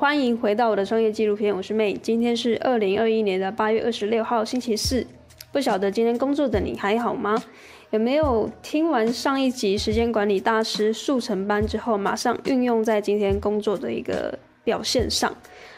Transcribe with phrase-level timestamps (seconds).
[0.00, 1.92] 欢迎回到我的商业纪录片，我是妹。
[1.92, 5.06] 今天是二零二一年的八月二十六号，星期四。
[5.52, 7.36] 不晓得今天工作的你还好吗？
[7.90, 15.30] 有没有听完上一集时间管理大师速成班之后，马上运用在今天工作的一个表现上？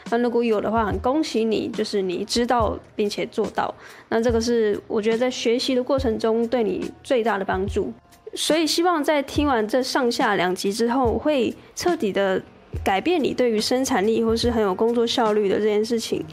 [0.09, 3.75] 那如果有的话，很恭喜你，就是你知道并且做到。
[4.07, 7.91] 那这个是我觉得在学习的过程中对你最大的帮助。
[8.35, 12.41] 所以希望在听完这上下两集之后，会彻底的
[12.83, 16.23] 改变你对于生产力或是很有工作效率的这件事情。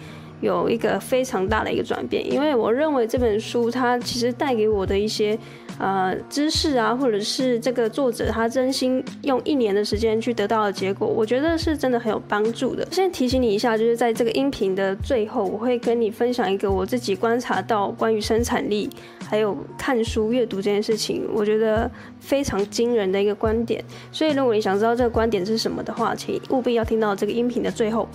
[0.40, 5.38] 有一个非常大的一个转变，因为我认为这本书它其实带给我的一些
[5.78, 12.86] 呃知识啊，或者是这个作者他真心用一年的时间去得到的结果，我觉得是真的很有帮助的。
[12.90, 18.88] 先提醒你一下，就是在这个音频的最后，我会跟你分享一个我自己观察到关于生产力
[19.28, 23.84] 还有看书阅读这件事情，我觉得非常惊人的一个观点。
[24.10, 28.08] 所以如果你想知道这个观点是什么的话，请务必要听到这个音频的最后。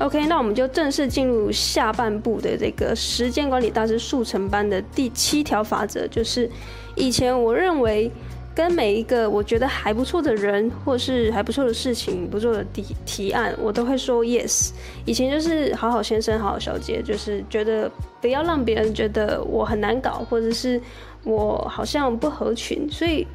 [0.00, 6.48] OK，那我们就正式进入下半部的这个时间管理大师速成班的第七条法则，就是
[6.94, 8.08] 以前我认为
[8.54, 14.70] 跟每一个我觉得还不错的人，或是还不错的事情，不错的提提案，我都会说 yes。
[15.04, 17.90] 以前就是好好先生，好好小姐，就是觉得
[18.20, 20.80] 不要让别人觉得我很难搞，或者是
[21.24, 23.26] 我好像不合群，所以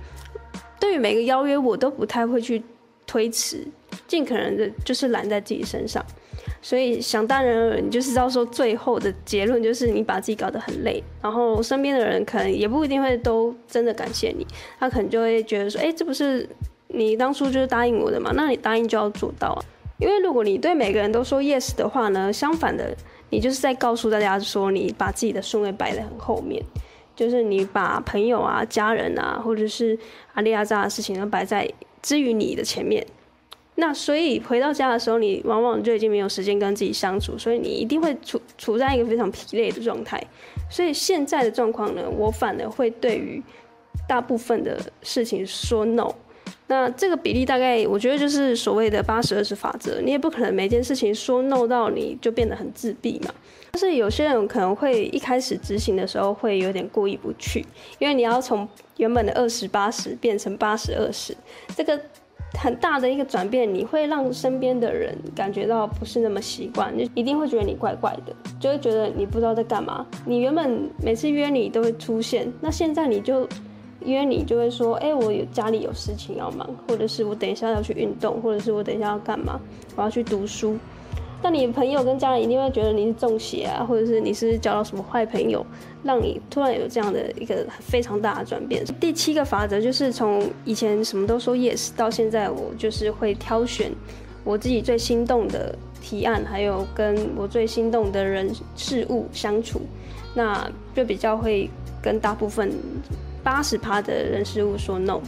[0.80, 2.64] 对于每个邀约，我都不太会去
[3.05, 3.67] 推辞，
[4.08, 6.02] 尽可能的就是揽在自己身上。
[6.64, 14.47] 所以想当然，你就是知道说最后的结论就是你把自己搞得很累，然后身边的人可能也不一定会都真的感谢你，
[14.80, 16.47] 他可能就会觉得说，哎，这不是
[16.88, 18.31] 你当初就是答应我的嘛？
[18.33, 19.59] 那你答应就要做到啊。
[20.00, 22.95] 因为如果你对每个人都说 yes 的话呢，相反的，
[23.30, 26.64] 你就是在告诉大家说你把自己的顺位摆得很后面，
[27.14, 29.99] 就是你把朋友啊、家人啊，或者是
[30.33, 31.70] 阿里阿扎的事情都摆在
[32.02, 33.05] 之于你的前面。
[33.76, 40.23] 那所以回到家的时候，你往往就已经没有时间跟自己相处，所以你一定会处处在一个非常疲累的状态。
[40.70, 43.42] 所以现在的状况呢，我反而会对于
[44.08, 46.14] 大部分的事情说 no。
[46.67, 50.00] 那这个比例大概，我觉得就是所谓的八十二十法则。
[50.02, 53.33] 你也不可能每件事情说 no 到你就变得很自闭嘛。
[53.72, 57.66] 但是有些人可能会一开始执行的时候会有点过意不去，
[57.98, 58.67] 因为你要从
[58.98, 61.36] 原本的二十八十变成八十二十，
[61.76, 62.00] 这个。
[62.58, 70.05] 很大的一个转变，你会让身边的人感觉到不是那么习惯，就一定会觉得你怪怪的，就会觉得你不知道在干嘛。
[70.25, 73.47] 你原本每次约你都会出现，那现在你就
[74.05, 79.59] 约你就会说，哎、我有家里有事情要忙，或者是我等一下要去运动，或者是我等一下要干嘛，
[79.95, 80.77] 我要去读书。
[81.43, 85.64] 那你朋友跟家人一定会觉得你是中邪啊，或者是你是交到什么坏朋友，
[86.02, 88.81] 让你突然有这样的一个非常大的转变。
[88.98, 93.92] 第七个法则就是从以前什么都说 yes，到现在我就是会挑选
[94.45, 99.82] 我自己最心动的提案，还有跟我最心动的人事物相处，
[100.33, 100.65] 那
[100.95, 101.70] 就比较会
[102.02, 102.71] 跟大部分
[103.43, 105.20] 八十趴的人事物说 no。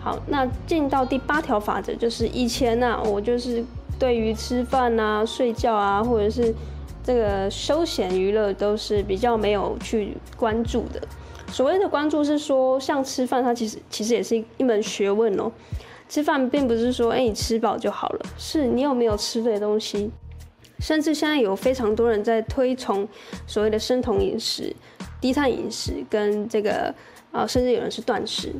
[0.00, 3.64] 好，那进到第八条法则就是以前呢、我就是。
[3.98, 6.54] 对于吃饭啊、睡觉啊，或者是
[7.02, 11.00] 这个休闲娱乐，都是比较没有去关注的。
[11.48, 15.50] 所谓的关注是说，像吃饭，它其实其实也是一门学问哦。
[16.08, 20.10] 吃饭并不是说，哎，你吃饱就好了，是你有没有吃对东西。
[20.78, 23.08] 甚至现在有非常多人在推崇
[23.46, 24.76] 所谓的生酮饮食、
[25.20, 26.94] 低碳饮食，跟这个
[27.32, 28.52] 啊，甚至有人是断食。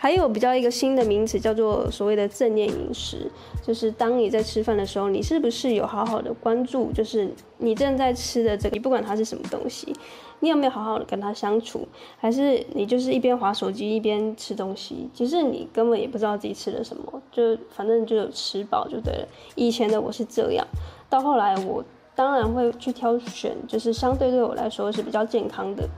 [0.00, 3.28] 还有比较一个新的名词叫做所谓的正念饮食，
[3.66, 7.28] 就是当你在吃饭的时候，你是不是有好好的关注，就是
[7.58, 9.92] 你正在吃的这个，你不管它是什么东西，
[10.38, 19.28] 你有没有好好的跟它相处，还是你就是一边划手机一边吃东西，其实你根本也不知道自己吃了什么，就反正就有吃饱就对了。
[19.56, 20.64] 以前的我是这样，
[21.10, 21.84] 到后来我
[22.14, 25.88] 当然会去挑选，就是相对对我来说是比较健康的。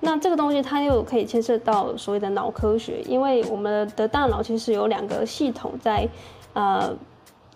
[0.00, 6.08] 那这个东西它又可以牵涉到所谓的脑科学，因为我们的大脑其实有两个系统在，
[6.52, 6.96] 呃，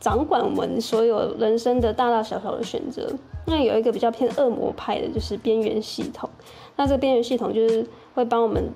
[0.01, 3.09] 掌管我们所有人生的大大小小的选择。
[3.47, 6.29] 那有一个比较偏恶魔派的，就是边缘系统。
[6.77, 8.71] 那这个边缘系统就是会帮我们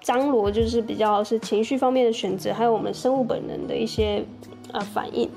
[0.00, 4.24] 张罗，就是比较是情绪方面的选择，还有我们生物本能的一些
[4.72, 5.28] 呃反应。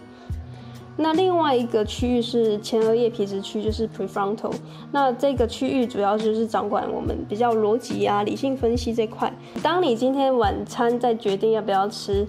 [0.97, 4.51] 那另外一个区域是前额叶皮质区，就是 prefrontal。
[4.91, 9.31] 那这个区域主要就是掌管我们比较逻辑啊、理性分析这块。
[9.63, 12.27] 当你今天晚餐在决定要不要吃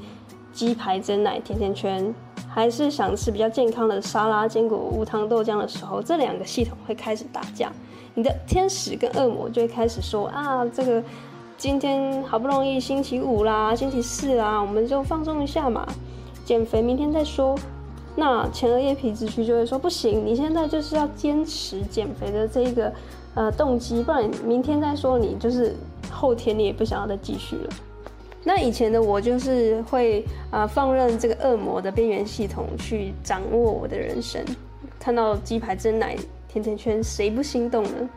[0.53, 2.14] 鸡排、蒸奶、甜甜圈，
[2.49, 7.70] 还是想吃比较健康的沙拉、坚果、无糖豆浆的时候，这两个系统会开始打架。
[8.15, 11.03] 你的天使跟恶魔就会开始说啊，这个
[11.58, 15.87] 今天好不容易星期五啦、星期四啦，我们就放松一下嘛，
[16.44, 17.55] 减肥明天再说。
[18.14, 22.93] 那前额叶皮质区就会说不行，你现在就是要坚持减肥的这个
[23.35, 25.75] 呃动机，不然明天再说你就是
[26.11, 27.70] 后天你也不想要再继续了。
[28.44, 30.20] 那以前的我就是会
[30.50, 34.44] 啊、呃、放任这个恶魔的边缘系统去掌握我的人生，
[34.99, 36.17] 看到鸡排、真奶、
[36.49, 38.11] 甜甜圈，谁不心动呢？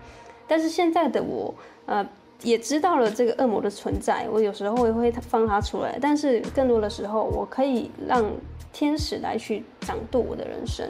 [0.47, 1.53] 但是现在的我
[1.85, 2.05] 呃
[2.41, 8.23] 也知道了这个恶魔的存在，我有时候也会放它出来，但是更多的时候我可以让
[8.71, 10.87] 天使来去掌舵我的人生。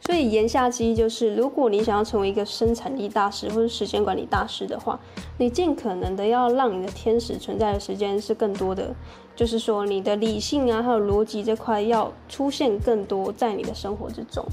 [0.00, 5.00] 所以言下之意就是，如果你想要成为一个生产力大师或者时间管理大师的话，
[5.38, 8.94] 你尽可能的要让你的天使存在的时间是更多的，
[9.34, 14.44] 就是说你的理性啊，还有逻辑这块要出现更多在你的生活之中。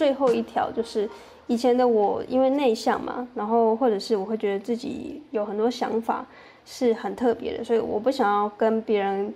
[0.00, 1.06] 最后一条就是，
[1.46, 6.26] 以前的我因为内向嘛，然后或者是我会觉得自己有很多想法
[6.64, 9.34] 是很特别的，所以我不想要跟别人。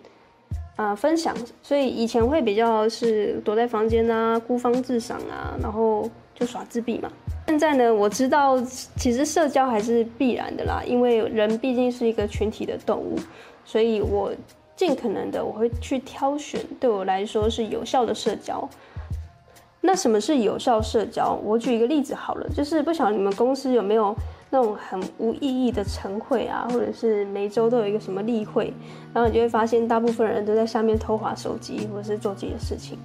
[0.76, 1.32] 啊、分享，
[1.62, 7.08] 所以以前会比较是躲在房间啊，孤芳自赏啊，然后就耍自闭嘛。
[7.46, 8.60] 现在呢，我知道
[8.96, 13.16] 其实社交还是必然的啦，因为人毕竟是一个群体的动物，
[13.64, 14.32] 所以我
[14.74, 18.68] 尽可能的我会去挑选对我来说是有效的社交。
[19.94, 21.38] 什么是有效社交？
[21.44, 24.14] 我举一个例子好了，就是不晓得你们公司有没有。
[24.50, 28.72] 那种很无意义的晨会啊，或者是每周都有一个什么例会，
[29.12, 32.96] 然后你就会发现大部分人都在下面偷滑手机，或者是做自己的事情。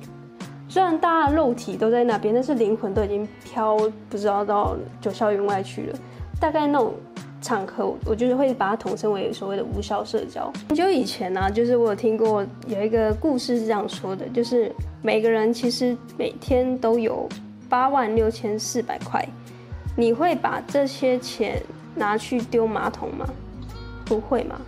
[0.68, 3.76] 虽然大家肉体都在那边，但是灵魂都已经飘
[4.08, 5.98] 不知道到九霄云外去了。
[6.40, 6.94] 大概那种
[7.42, 10.52] 场合，我就是会把它统称为所谓的无效社交。
[10.68, 14.72] 很久以前呢、啊，就是我有听过有一个故事是这样说的，就是
[15.02, 17.28] 每个人其实每天都有
[17.68, 19.28] 八万六千四百块。
[19.96, 21.62] 你会把这些钱
[21.96, 23.28] 拿去丢马桶吗？
[24.06, 24.60] 不会吗？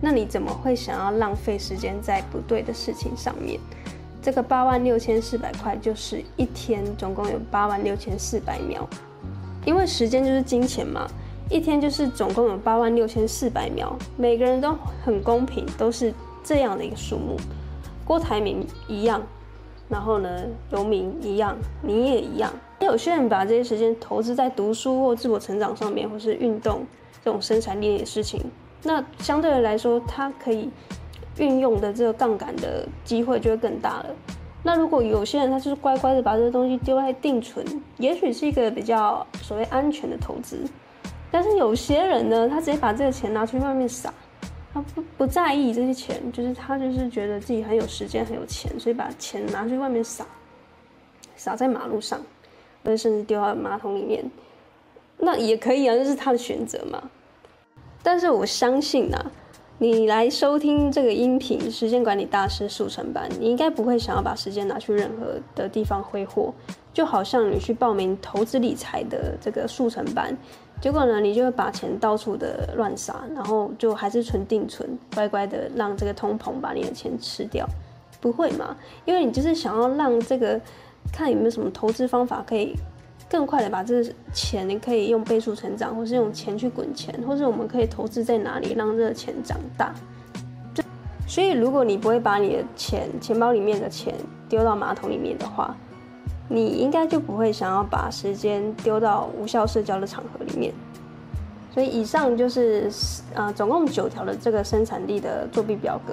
[0.00, 3.58] 那你怎么会想要浪费时间在不对的事情上面？
[4.22, 8.88] 这个八万六千四百块就是一天总共有八万六千四百秒，
[9.64, 11.06] 因为时间就是金钱嘛，
[11.50, 14.72] 一天就是总共有八万六千四百秒，每个人都
[15.04, 16.14] 很公平，都是
[16.44, 17.36] 这样的一个数目。
[18.04, 19.20] 郭台铭一样，
[19.88, 22.52] 然后呢，游民一样，你也一样。
[22.78, 26.86] 有些人把这些时间投资在读书或自我成长上面，或是运动
[27.24, 28.40] 这种生产力的事情，
[28.84, 30.70] 那相对的来说，它可以
[31.38, 34.06] 运用的这个杠杆的机会就会更大了。
[34.62, 37.66] 那如果有些人他就是乖乖的把这个东西丢在定存，
[37.96, 40.62] 也许是一个比较所谓安全的投资。
[41.30, 44.12] 但是有些人呢，他直接把这个钱拿去外面撒，
[44.72, 50.26] 他不不在意这些钱，就是他就是觉得自己很有时间很有钱，所以把钱拿去外面撒，
[51.36, 52.20] 撒在马路上。
[52.82, 54.24] 或者甚至丢到马桶里面，
[55.18, 57.10] 那也可以啊，这是他的选择嘛。
[58.02, 59.30] 但是我相信啊，
[59.76, 66.54] 你来收听这个音频，时间管理大师速成班，你应该不会想要把时间拿去任何的地方挥霍。
[66.94, 70.34] 就好像你去报名投资理财的这个速成班，
[70.80, 77.66] 结果呢，你就会把钱到处的乱撒，然后就还是存定存，乖乖的让这个通膨把你的钱吃掉，
[78.20, 78.76] 不会嘛？
[79.04, 80.60] 因为你就是想要让这个。
[81.10, 82.76] 看有没有什么投资方法可以
[83.28, 89.94] 更快的把这个钱，你可以用倍数成长，或是用钱去滚钱，或是我们可以投资在哪里让这个钱长大。
[91.26, 94.14] 所以，如果你不会把你的钱钱包里面的钱
[94.46, 95.74] 丢到马桶里面的话，
[96.50, 100.74] 你应该就不会想要把时间丢到无效社交的场合里面。
[101.72, 102.90] 所以，以上就是
[103.32, 106.12] 呃总共九条的这个生产力的作弊表格，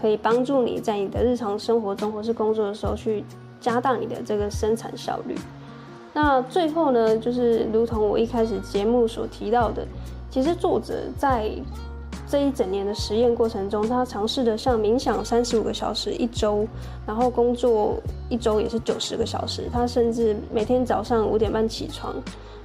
[0.00, 3.24] 可以帮助你在你的日常生活中或是工作的时候去。
[3.58, 5.34] 加大你的这个生产效率。
[6.12, 9.84] 那最后呢，就是如同我一开始节目所提到的，
[10.30, 11.50] 其实作者在
[12.28, 16.66] 这一整年的实验过程中，他尝试的像冥想三十五个小时一周，
[17.06, 17.96] 然后工作
[18.28, 19.68] 一周也是九十个小时。
[19.72, 22.14] 他甚至每天早上五点半起床，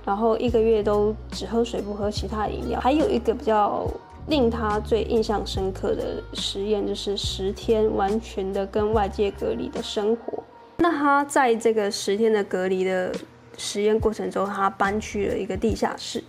[0.04, 2.80] 然后一个月都只喝水不喝其他饮料。
[2.80, 3.88] 还有一个比较
[4.28, 10.44] 令他最印象深刻的实验，就是十天完全的跟外界隔离的生活。
[10.78, 13.14] 那他在这个十天的隔离的
[13.58, 16.24] 实验过程中，他搬去了一个地下室，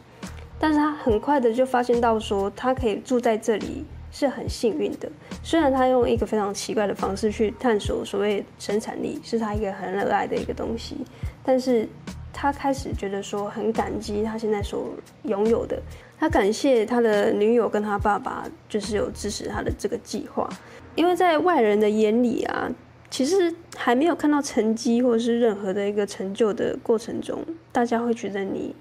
[0.62, 5.11] 但是他很快的就发现到说，他可以住在这里是很幸运的。
[5.42, 10.99] 虽然他用一个非常奇怪的方式去探索所谓生产力，是他一个很热爱的一个东西，
[11.42, 11.88] 但是
[12.33, 15.83] 他开始觉得说很感激他现在所拥有的。
[16.16, 20.49] 他感谢他的女友跟他爸爸，就是有支持他的这个计划，
[20.95, 22.71] 因为在外人的眼里啊。
[23.11, 28.75] 其实还没有看到成绩或是任何的一个成就的过程中，大家会觉得你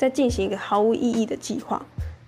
[0.00, 1.84] 在进行一个毫无意义的计划，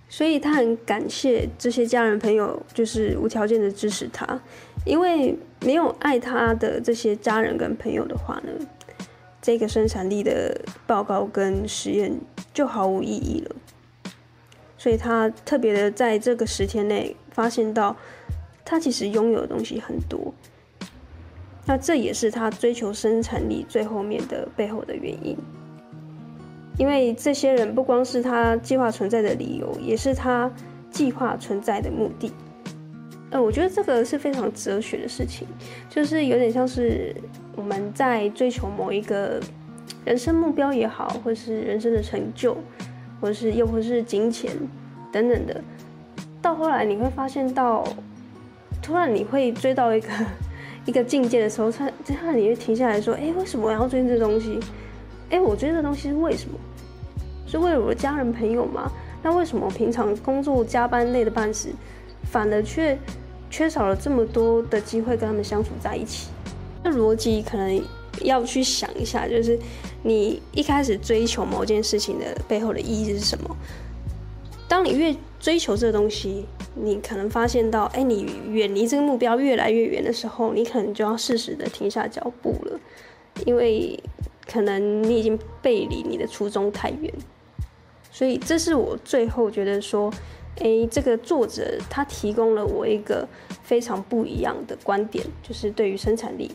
[0.07, 4.39] 所以他很感谢这些家人朋友，就是无条件的支持他，
[4.85, 8.53] 因为没有爱他的这些家人跟朋友的话呢，
[9.41, 12.13] 这个生产力的报告跟实验
[12.53, 13.57] 就毫无意义了。
[14.77, 17.97] 所以他特别的在这个十天内发现到，
[18.67, 20.35] 他其实拥有的东西很多。
[21.65, 25.35] 那这也是他追求生产力最后面的背后的原因。
[26.79, 30.51] 因为这些人不光是他计划存在的理由，也是他
[30.91, 32.33] 计划存在的目的。
[33.31, 35.47] 呃，我觉得这个是非常哲学的事情，
[35.89, 37.15] 就是有点像是
[37.57, 39.41] 我们在追求某一个
[40.05, 42.57] 人生目标也好，或是人生的成就。
[43.21, 44.51] 或是又或是金钱
[45.13, 45.63] 等等的，
[46.43, 47.85] 到后来你会发现到，
[48.83, 50.09] 突然你会追到一个
[50.87, 54.59] 一个境界的时候，突然你会停下来说：“哎、为什么我要追这东西？
[55.33, 56.57] 哎、欸，我追这东西是为什么？
[57.45, 58.89] 是为了我的家人朋友吗？
[59.21, 61.71] 那为什么我平常工作加班累得半死，
[62.31, 62.97] 反而却
[63.51, 66.29] 缺少了这么多的机会跟他们相处在一起？
[66.85, 67.83] 那逻辑可能。”
[68.25, 69.59] 要去想一下，就是
[70.03, 73.57] 你一开始追求某件事情的背后的意义是什么？
[74.69, 82.79] 当你越追求这个东西，你可能发现到，哎，你远离这个目标越来越远的时候，你可能就要适时的停下脚步了，
[83.47, 83.99] 因为
[84.53, 87.13] 可能你已经背离你的初衷太远。
[88.11, 90.13] 所以，这是我最后觉得说，
[90.61, 93.27] 哎，这个作者他提供了我一个
[93.63, 96.51] 非常不一样的观点，就是对于生产力，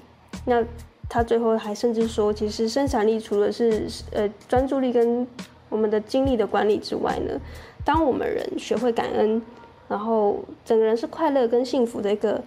[0.45, 0.63] 那。
[1.09, 5.25] 他最后还甚至说，其实生产力除了是呃专注力跟
[5.69, 7.39] 我们的精力的管理之外呢，
[7.85, 9.41] 当我们人学会感恩，
[9.87, 12.43] 然后整个人是快乐跟幸福的一个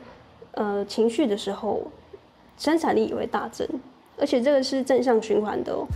[0.53, 1.91] 呃情绪的时候，
[2.59, 3.67] 生产力也会大增，
[4.21, 5.87] 而且这个是正向循环的哦。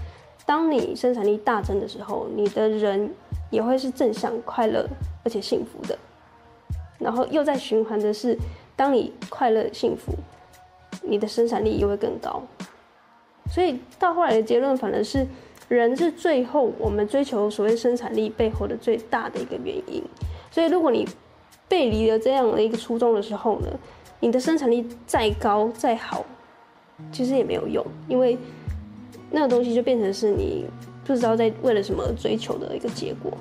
[0.47, 3.09] 当你生产力大增的时候，你的人
[3.51, 4.89] 也会是正向快乐
[5.23, 5.97] 而且幸福的，
[6.99, 8.37] 然后又在循环的是，
[8.75, 10.13] 当你快乐幸福。
[11.07, 12.43] 你的生产力又会更高，
[13.51, 15.27] 所以到后来的结论反而是，
[15.69, 20.03] 人是最后我们追求所谓生产力背后的最大的一个原因。
[20.51, 21.07] 所以如果你
[21.69, 23.69] 背离了这样的一个初衷的时候呢，
[24.21, 26.25] 你的生产力再高再好，
[27.13, 28.37] 其实也没有用，因为
[29.31, 30.65] 那个东西就变成是你
[31.05, 33.33] 不知道在为了什么追求的一个结果。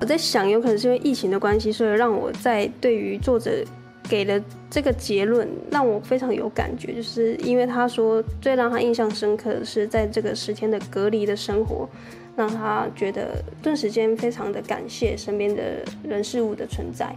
[0.00, 3.64] 我在想，有可能是因为疫情的关系，所以让我在对于作者。
[4.08, 11.88] 给了这个结论，让我非常有感觉，就是因为他说最让他印象深刻的是在这个十天的隔离的生活，
[12.36, 15.62] 让他觉得顿时间非常的感谢身边的
[16.02, 17.14] 人事物的存在。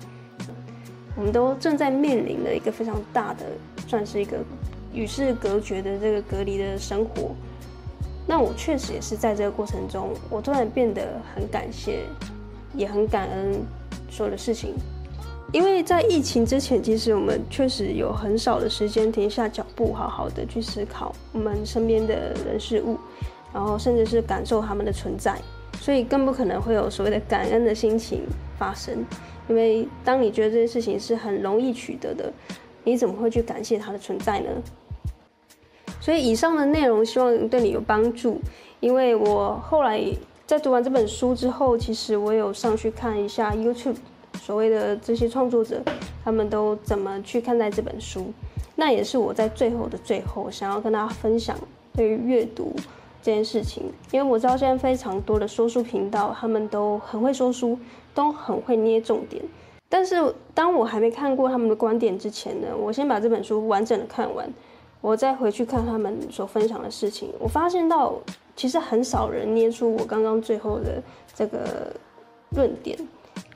[1.18, 3.46] 我们都正在面临的一个非常大的，
[3.88, 4.38] 算是一个
[4.96, 7.36] 与世隔绝的这个隔离的生活。
[8.26, 12.06] 那我确实也是在这个过程中，我突然变得很感谢，
[12.74, 13.62] 也很感恩
[14.10, 14.74] 所有的事情。
[15.54, 22.98] 因为在疫情之前，其实我们确实有很少的时间停下脚步，好好的去思考我们身边的人事物，
[23.54, 25.40] 然后甚至是感受他们的存在，
[25.80, 28.24] 所以更不可能会有所谓的感恩的心情
[28.58, 29.06] 发生。
[29.48, 32.34] 因为当你觉得这件事情是很容易取得的，
[32.84, 34.50] 你怎么会去感谢它的存在呢？
[36.06, 38.40] 所以以上的内容希望对你有帮助。
[38.80, 40.00] 因为我后来
[40.46, 43.96] 在读完这本书之后，其实我有上去看一下 YouTube。
[44.40, 45.82] 所谓的这些创作者，
[46.24, 48.32] 他们都怎么去看待这本书？
[48.76, 51.58] 那也是我在最后的最后，想要跟大家分享
[51.96, 52.72] 对于阅读
[53.24, 53.86] 这件事情。
[54.12, 57.80] 因为我知道现在非常多的说书频道，他们都很会说书，
[58.14, 59.44] 都很会捏重点。
[59.90, 64.48] 但是当我还没看过他们的观点之前呢，我先把这本书完整的看完，
[65.02, 67.30] 我再回去看他们所分享的事情。
[67.40, 68.14] 我发现到
[68.56, 71.02] 其实很少人捏出我刚刚最后的
[71.36, 71.94] 这个
[72.52, 72.98] 论点。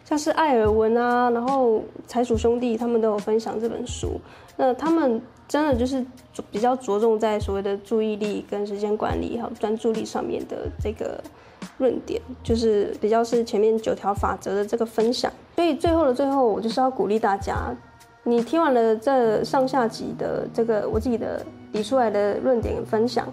[0.05, 4.19] 像是艾尔文啊，然后财鼠兄弟他们都有分享这本书。
[4.57, 6.03] 那他们真的就是
[6.51, 11.23] 比较着重在所谓的注意力跟时间管理还有专注力上面的这个
[11.77, 15.31] 论点，就是比较是前面九条法则的这个分享。
[15.55, 17.75] 所以最后的最后，我就是要鼓励大家，
[18.29, 23.27] 你听完了这上下集的这个我自己的理出来的论点分享，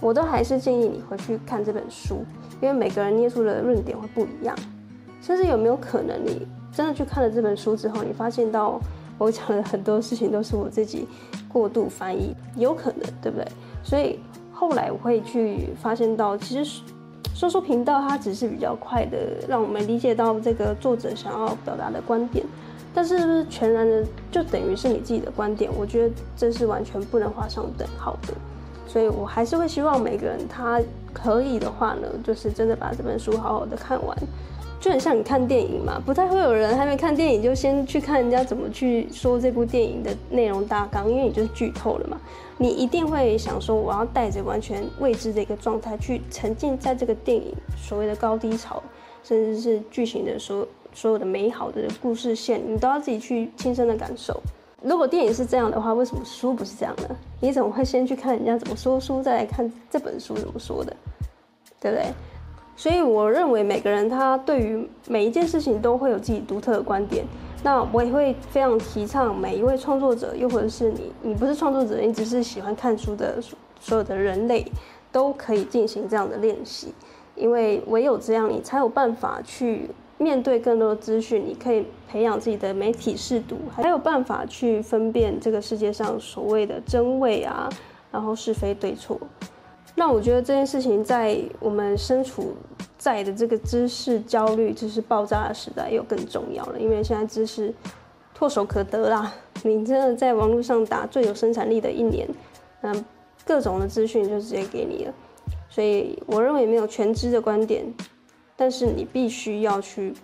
[0.00, 2.24] 我都还是建议你回去看这本书，
[2.60, 4.56] 因为每个人捏出的论点会不一样。
[5.22, 8.80] 甚至有没有可能，你真的去看了这本书之后，你发现到
[9.18, 11.06] 我讲的很多事情都是我自己
[11.48, 13.46] 过度翻译，有可能，对不对？
[13.84, 14.18] 所以
[14.52, 16.82] 后来我会去发现到，其实
[17.34, 22.44] 说书频道它只是比较快的让我们理解到这个作者想要表达的观点，
[22.94, 25.70] 但是是不是全然的就等于是你自己的观点？
[25.76, 28.34] 我觉得这是完全不能画上等号的。
[28.86, 30.80] 所以我还是会希望每个人他
[31.12, 34.16] 可以的话呢，就是真的把这本书好好的看完。
[34.80, 42.20] 就很像你看电影嘛，不太会有人还没看电影就先去看人家怎么去说这部电影的内容大纲，因为你就是剧透了嘛。
[42.58, 48.82] 你一定会想说，我要带着完全未知的一个状态去沉浸在这个电影所谓的高低潮，
[49.22, 54.40] 甚至是剧情的所所有的美好的故事线，你都要自己去亲身的感受。
[54.80, 57.16] 如果电影是这样的话，为什么书不是这样呢？
[57.40, 60.94] 你怎么会先去看人家怎么说书，再来看这本书怎么说的，
[61.80, 62.06] 对不对？
[62.76, 67.24] 所以我认为每个人他对于每一件事情都会有自己独特的观点。
[67.62, 73.40] 那我也会非常提倡每一位创作者，又或者是你，你不是创作者，你只是喜欢看书的
[73.80, 74.66] 所有的人类，
[75.10, 76.92] 都可以进行这样的练习。
[77.34, 79.88] 因为唯有这样，你才有办法去。
[80.24, 87.68] 面对更多的资讯，你可以培养自己的媒体视读，还有办法去分辨这个世界上所谓的真伪啊，
[88.10, 89.20] 然后是非对错。
[89.94, 92.54] 那我觉得这件事情在我们身处
[92.96, 97.70] 在的这个知识焦虑、知识爆炸的时代又更重要了，因为现在知识
[98.34, 99.30] 唾手可得啦。
[99.62, 102.26] 你真的在网络上打最有生产力的一年，
[102.80, 103.04] 嗯，
[103.44, 105.12] 各种的资讯就直接给你了。
[105.68, 107.84] 所以我认为没有全知的观点。
[108.56, 110.14] 但是你必须要去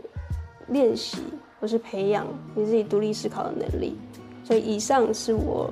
[0.69, 1.19] 练习，
[1.61, 3.97] 或是培养你自己独立思考的能力。
[4.45, 5.71] 所以以上是我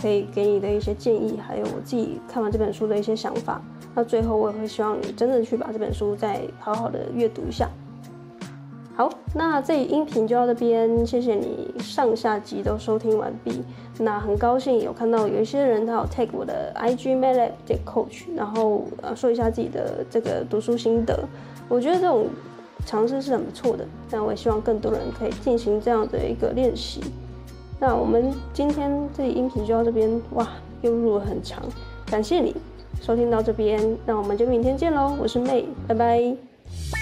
[0.00, 3.62] 可以给你的一些建议，还有我自己看完这本书的一些想法。
[3.94, 7.68] 那最后我也会希望你真的去把这本书再好好的阅读一下。
[8.96, 13.62] 好，那这音频就到这边，谢谢你上下集都收听完毕。
[13.98, 17.50] 那很高兴有看到有一些人他有 tag 我的 IG MATLAB
[17.84, 21.28] Coach，然后呃说一下自己的这个读书心得。
[21.68, 22.26] 我觉得这种
[22.86, 27.02] 尝试是很不错的，但我也希望更多人可以进行这样的一个练习。
[27.78, 30.48] 那我们今天这音频就到这边，哇，
[30.80, 31.62] 又录了很长，
[32.06, 32.56] 感谢你
[33.02, 36.95] 收听到这边，那我们就明天见喽，我是 May，拜拜。